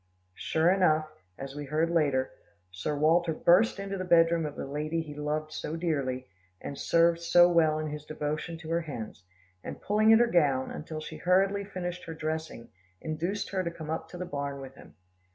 [0.33, 1.07] Sure enough,
[1.37, 2.31] as we heard later,
[2.71, 6.25] Sir Walter burst into the bed room of the lady he loved so dearly,
[6.59, 9.23] and served so well in his devotion to her hens,
[9.63, 12.69] and pulling at her gown, until she hurriedly finished her dressing,
[12.99, 14.95] induced her to come up to the barn with him.